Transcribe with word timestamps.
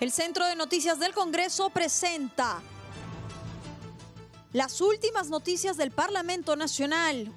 El 0.00 0.10
Centro 0.10 0.44
de 0.46 0.56
Noticias 0.56 0.98
del 0.98 1.14
Congreso 1.14 1.70
presenta 1.70 2.60
las 4.52 4.80
últimas 4.80 5.30
noticias 5.30 5.76
del 5.76 5.92
Parlamento 5.92 6.56
Nacional, 6.56 7.32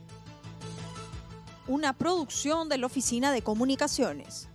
una 1.68 1.94
producción 1.94 2.68
de 2.68 2.80
la 2.80 2.88
Oficina 2.88 3.32
de 3.32 3.44
Comunicaciones. 3.44 4.48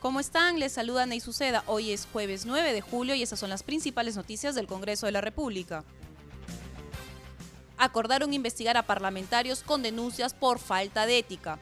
¿Cómo 0.00 0.18
están? 0.18 0.58
Les 0.58 0.72
saluda 0.72 1.06
Ney 1.06 1.20
Suceda. 1.20 1.62
Hoy 1.66 1.92
es 1.92 2.08
jueves 2.12 2.46
9 2.46 2.72
de 2.72 2.80
julio 2.80 3.14
y 3.14 3.22
esas 3.22 3.38
son 3.38 3.50
las 3.50 3.62
principales 3.62 4.16
noticias 4.16 4.56
del 4.56 4.66
Congreso 4.66 5.06
de 5.06 5.12
la 5.12 5.20
República. 5.20 5.84
Acordaron 7.82 8.32
investigar 8.32 8.76
a 8.76 8.84
parlamentarios 8.84 9.64
con 9.64 9.82
denuncias 9.82 10.34
por 10.34 10.60
falta 10.60 11.04
de 11.04 11.18
ética. 11.18 11.58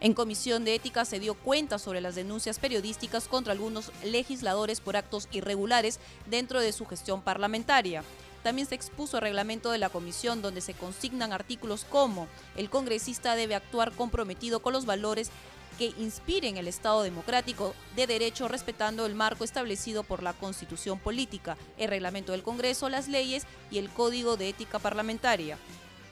En 0.00 0.14
Comisión 0.14 0.64
de 0.64 0.74
Ética 0.74 1.04
se 1.04 1.20
dio 1.20 1.34
cuenta 1.34 1.78
sobre 1.78 2.00
las 2.00 2.14
denuncias 2.14 2.58
periodísticas 2.58 3.28
contra 3.28 3.52
algunos 3.52 3.92
legisladores 4.02 4.80
por 4.80 4.96
actos 4.96 5.28
irregulares 5.30 6.00
dentro 6.24 6.58
de 6.58 6.72
su 6.72 6.86
gestión 6.86 7.20
parlamentaria. 7.20 8.02
También 8.42 8.66
se 8.66 8.76
expuso 8.76 9.18
el 9.18 9.24
reglamento 9.24 9.72
de 9.72 9.78
la 9.78 9.90
comisión 9.90 10.40
donde 10.40 10.62
se 10.62 10.72
consignan 10.72 11.34
artículos 11.34 11.84
como 11.84 12.26
el 12.56 12.70
congresista 12.70 13.34
debe 13.34 13.54
actuar 13.54 13.92
comprometido 13.92 14.60
con 14.60 14.72
los 14.72 14.86
valores 14.86 15.30
que 15.80 15.94
inspiren 15.98 16.58
el 16.58 16.68
Estado 16.68 17.02
democrático 17.02 17.74
de 17.96 18.06
derecho 18.06 18.48
respetando 18.48 19.06
el 19.06 19.14
marco 19.14 19.44
establecido 19.44 20.02
por 20.02 20.22
la 20.22 20.34
Constitución 20.34 20.98
Política, 20.98 21.56
el 21.78 21.88
reglamento 21.88 22.32
del 22.32 22.42
Congreso, 22.42 22.90
las 22.90 23.08
leyes 23.08 23.46
y 23.70 23.78
el 23.78 23.88
Código 23.88 24.36
de 24.36 24.50
Ética 24.50 24.78
Parlamentaria. 24.78 25.56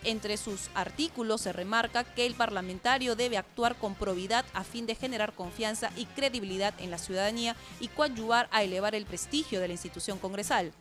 Entre 0.05 0.39
sus 0.39 0.71
artículos 0.75 1.43
se 1.43 1.53
remarca 1.53 2.03
que 2.03 2.25
el 2.25 2.33
parlamentario 2.33 3.15
debe 3.15 3.37
actuar 3.37 3.77
con 3.77 3.95
probidad 3.95 4.47
a 4.55 4.65
fin 4.65 4.87
de 4.87 4.95
generar 4.95 5.35
confianza 5.35 5.91
y 5.97 6.07
credibilidad 6.07 6.73
en 6.79 6.91
la 6.91 6.97
ciudadanía 6.97 7.55
y 7.79 7.89
coadyuvar 7.89 8.49
a 8.51 8.63
elevar 8.63 8.95
el 8.95 9.05
prestigio 9.05 9.61
de 9.61 9.69
la 9.69 9.75
institución 9.75 10.19
congresal. 10.19 10.73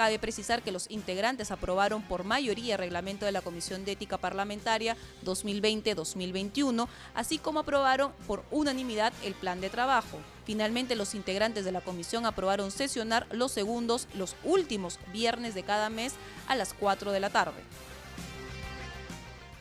Cabe 0.00 0.18
precisar 0.18 0.62
que 0.62 0.72
los 0.72 0.90
integrantes 0.90 1.50
aprobaron 1.50 2.00
por 2.00 2.24
mayoría 2.24 2.76
el 2.76 2.78
reglamento 2.78 3.26
de 3.26 3.32
la 3.32 3.42
Comisión 3.42 3.84
de 3.84 3.92
Ética 3.92 4.16
Parlamentaria 4.16 4.96
2020-2021, 5.26 6.88
así 7.14 7.36
como 7.36 7.60
aprobaron 7.60 8.10
por 8.26 8.42
unanimidad 8.50 9.12
el 9.22 9.34
plan 9.34 9.60
de 9.60 9.68
trabajo. 9.68 10.16
Finalmente, 10.46 10.96
los 10.96 11.14
integrantes 11.14 11.66
de 11.66 11.72
la 11.72 11.82
comisión 11.82 12.24
aprobaron 12.24 12.70
sesionar 12.70 13.26
los 13.30 13.52
segundos, 13.52 14.08
los 14.14 14.36
últimos 14.42 14.98
viernes 15.12 15.54
de 15.54 15.64
cada 15.64 15.90
mes 15.90 16.14
a 16.48 16.56
las 16.56 16.72
4 16.72 17.12
de 17.12 17.20
la 17.20 17.28
tarde 17.28 17.62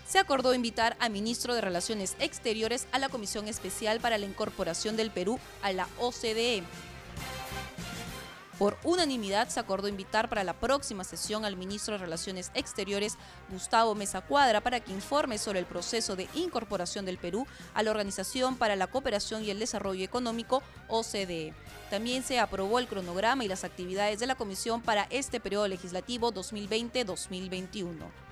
se 0.07 0.17
acordó 0.17 0.55
invitar 0.55 0.97
al 0.99 1.11
ministro 1.11 1.53
de 1.53 1.61
Relaciones 1.61 2.15
Exteriores 2.19 2.87
a 2.91 2.97
la 2.97 3.09
Comisión 3.09 3.47
Especial 3.47 3.99
para 3.99 4.17
la 4.17 4.25
Incorporación 4.25 4.97
del 4.97 5.11
Perú 5.11 5.37
a 5.61 5.71
la 5.71 5.87
OCDE. 5.99 6.63
Por 8.59 8.77
unanimidad 8.83 9.47
se 9.47 9.61
acordó 9.61 9.88
invitar 9.88 10.27
para 10.27 10.43
la 10.43 10.52
próxima 10.52 11.05
sesión 11.05 11.45
al 11.45 11.55
ministro 11.55 11.93
de 11.93 11.99
Relaciones 11.99 12.52
Exteriores, 12.53 13.17
Gustavo 13.49 13.95
Mesa 13.95 14.19
Cuadra, 14.19 14.59
para 14.59 14.81
que 14.81 14.91
informe 14.91 15.38
sobre 15.38 15.59
el 15.59 15.65
proceso 15.65 16.17
de 16.17 16.27
incorporación 16.33 17.05
del 17.05 17.17
Perú 17.17 17.47
a 17.73 17.83
la 17.83 17.91
Organización 17.91 18.57
para 18.57 18.75
la 18.75 18.87
Cooperación 18.87 19.45
y 19.45 19.49
el 19.49 19.59
Desarrollo 19.59 20.03
Económico, 20.03 20.61
OCDE. 20.89 21.53
También 21.89 22.21
se 22.21 22.37
aprobó 22.37 22.80
el 22.80 22.87
cronograma 22.87 23.45
y 23.45 23.47
las 23.47 23.63
actividades 23.63 24.19
de 24.19 24.27
la 24.27 24.35
Comisión 24.35 24.81
para 24.81 25.07
este 25.09 25.39
periodo 25.39 25.69
legislativo 25.69 26.33
2020-2021 26.33 28.28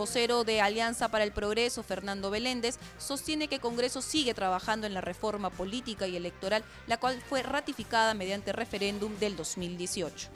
vocero 0.00 0.44
de 0.44 0.62
Alianza 0.62 1.10
para 1.10 1.24
el 1.24 1.32
Progreso, 1.32 1.82
Fernando 1.82 2.30
Beléndez, 2.30 2.78
sostiene 2.96 3.48
que 3.48 3.58
Congreso 3.58 4.00
sigue 4.00 4.32
trabajando 4.32 4.86
en 4.86 4.94
la 4.94 5.02
reforma 5.02 5.50
política 5.50 6.08
y 6.08 6.16
electoral, 6.16 6.64
la 6.86 6.98
cual 6.98 7.20
fue 7.20 7.42
ratificada 7.42 8.14
mediante 8.14 8.54
referéndum 8.54 9.14
del 9.18 9.36
2018. 9.36 10.30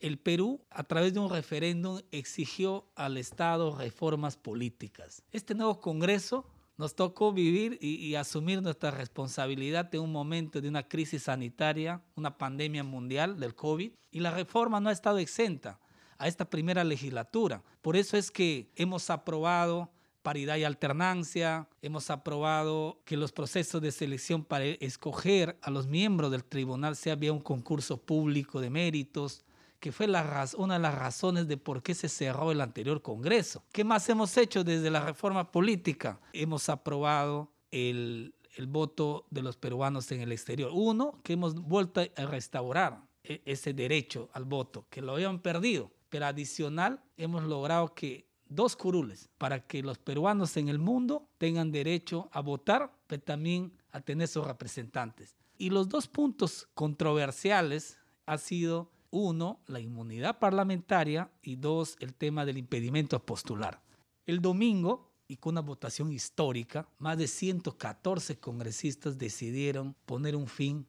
El 0.00 0.18
Perú, 0.18 0.60
a 0.70 0.82
través 0.82 1.14
de 1.14 1.20
un 1.20 1.30
referéndum, 1.30 2.00
exigió 2.10 2.90
al 2.96 3.16
Estado 3.16 3.76
reformas 3.76 4.36
políticas. 4.36 5.22
Este 5.30 5.54
nuevo 5.54 5.80
Congreso 5.80 6.46
nos 6.78 6.96
tocó 6.96 7.32
vivir 7.32 7.78
y, 7.80 7.94
y, 7.94 8.16
asumir 8.16 8.60
nuestra 8.60 8.90
responsabilidad 8.90 9.94
en 9.94 10.00
un 10.00 10.10
momento 10.10 10.60
de 10.60 10.68
una 10.68 10.88
crisis 10.88 11.22
sanitaria, 11.22 12.02
una 12.16 12.36
pandemia 12.38 12.82
mundial 12.82 13.38
del 13.38 13.54
COVID, 13.54 13.92
y 14.10 14.18
la 14.18 14.32
reforma 14.32 14.80
no 14.80 14.88
ha 14.88 14.92
estado 14.92 15.18
exenta 15.18 15.78
a 16.20 16.28
esta 16.28 16.44
primera 16.44 16.84
legislatura. 16.84 17.62
Por 17.80 17.96
eso 17.96 18.16
es 18.16 18.30
que 18.30 18.70
hemos 18.76 19.10
aprobado 19.10 19.90
paridad 20.22 20.56
y 20.56 20.64
alternancia, 20.64 21.66
hemos 21.80 22.10
aprobado 22.10 23.00
que 23.06 23.16
los 23.16 23.32
procesos 23.32 23.80
de 23.80 23.90
selección 23.90 24.44
para 24.44 24.66
escoger 24.66 25.58
a 25.62 25.70
los 25.70 25.86
miembros 25.86 26.30
del 26.30 26.44
tribunal 26.44 26.94
sea 26.94 27.16
vía 27.16 27.32
un 27.32 27.40
concurso 27.40 27.96
público 27.96 28.60
de 28.60 28.68
méritos, 28.68 29.44
que 29.80 29.92
fue 29.92 30.06
la 30.06 30.46
una 30.58 30.74
de 30.74 30.80
las 30.80 30.94
razones 30.94 31.48
de 31.48 31.56
por 31.56 31.82
qué 31.82 31.94
se 31.94 32.10
cerró 32.10 32.52
el 32.52 32.60
anterior 32.60 33.00
Congreso. 33.00 33.64
¿Qué 33.72 33.82
más 33.82 34.06
hemos 34.10 34.36
hecho 34.36 34.62
desde 34.62 34.90
la 34.90 35.00
reforma 35.00 35.50
política? 35.50 36.20
Hemos 36.34 36.68
aprobado 36.68 37.50
el, 37.70 38.34
el 38.56 38.66
voto 38.66 39.26
de 39.30 39.40
los 39.40 39.56
peruanos 39.56 40.12
en 40.12 40.20
el 40.20 40.32
exterior. 40.32 40.70
Uno, 40.74 41.18
que 41.22 41.32
hemos 41.32 41.54
vuelto 41.54 42.02
a 42.02 42.26
restaurar 42.26 43.00
e, 43.24 43.40
ese 43.46 43.72
derecho 43.72 44.28
al 44.34 44.44
voto, 44.44 44.84
que 44.90 45.00
lo 45.00 45.12
habían 45.12 45.38
perdido 45.38 45.90
pero 46.10 46.26
adicional 46.26 47.02
hemos 47.16 47.44
logrado 47.44 47.94
que 47.94 48.28
dos 48.48 48.76
curules 48.76 49.30
para 49.38 49.66
que 49.66 49.82
los 49.82 49.98
peruanos 49.98 50.56
en 50.56 50.68
el 50.68 50.78
mundo 50.78 51.28
tengan 51.38 51.70
derecho 51.70 52.28
a 52.32 52.40
votar, 52.40 52.92
pero 53.06 53.22
también 53.22 53.72
a 53.92 54.00
tener 54.00 54.28
sus 54.28 54.46
representantes. 54.46 55.36
Y 55.56 55.70
los 55.70 55.88
dos 55.88 56.08
puntos 56.08 56.68
controversiales 56.74 57.98
ha 58.26 58.38
sido 58.38 58.90
uno, 59.10 59.60
la 59.66 59.80
inmunidad 59.80 60.38
parlamentaria 60.38 61.30
y 61.42 61.56
dos, 61.56 61.96
el 62.00 62.14
tema 62.14 62.44
del 62.44 62.58
impedimento 62.58 63.16
a 63.16 63.24
postular. 63.24 63.82
El 64.26 64.40
domingo, 64.40 65.10
y 65.26 65.36
con 65.36 65.54
una 65.54 65.60
votación 65.60 66.12
histórica, 66.12 66.88
más 66.98 67.16
de 67.16 67.28
114 67.28 68.38
congresistas 68.38 69.16
decidieron 69.16 69.94
poner 70.06 70.34
un 70.34 70.48
fin 70.48 70.86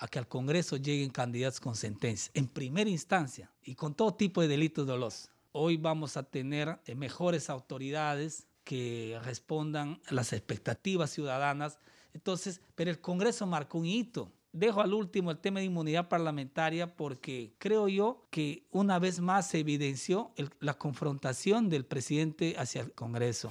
a 0.00 0.08
que 0.08 0.18
al 0.18 0.26
Congreso 0.26 0.76
lleguen 0.76 1.10
candidatos 1.10 1.60
con 1.60 1.76
sentencia, 1.76 2.32
en 2.34 2.48
primera 2.48 2.88
instancia, 2.88 3.52
y 3.62 3.74
con 3.74 3.94
todo 3.94 4.14
tipo 4.14 4.40
de 4.40 4.48
delitos 4.48 4.86
dolosos. 4.86 5.30
Hoy 5.52 5.76
vamos 5.76 6.16
a 6.16 6.22
tener 6.22 6.80
eh, 6.86 6.94
mejores 6.94 7.50
autoridades 7.50 8.46
que 8.64 9.18
respondan 9.24 10.00
a 10.06 10.14
las 10.14 10.32
expectativas 10.32 11.10
ciudadanas. 11.10 11.78
Entonces, 12.14 12.60
pero 12.74 12.90
el 12.90 13.00
Congreso 13.00 13.46
marcó 13.46 13.78
un 13.78 13.86
hito. 13.86 14.32
Dejo 14.52 14.80
al 14.80 14.94
último 14.94 15.30
el 15.30 15.38
tema 15.38 15.60
de 15.60 15.66
inmunidad 15.66 16.08
parlamentaria 16.08 16.96
porque 16.96 17.52
creo 17.58 17.88
yo 17.88 18.26
que 18.30 18.66
una 18.70 18.98
vez 18.98 19.20
más 19.20 19.48
se 19.48 19.60
evidenció 19.60 20.32
la 20.58 20.74
confrontación 20.74 21.68
del 21.68 21.84
presidente 21.84 22.56
hacia 22.58 22.82
el 22.82 22.92
Congreso. 22.92 23.50